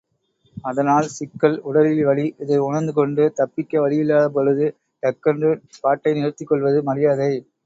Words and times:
அதனால் 0.63 1.07
சிக்கல், 1.15 1.57
உடலில் 1.63 2.01
வலி, 2.03 2.25
இதை 2.39 2.57
உணர்ந்து 2.59 2.93
கொண்டு, 2.93 3.25
தப்பிக்க 3.35 3.83
வழியில்லாதபொழுது, 3.83 4.67
டக்கென்று 5.03 5.51
பாட்டை 5.79 6.13
நிறுத்திக்கொள்வது 6.13 6.81
மரியாதை. 6.83 7.31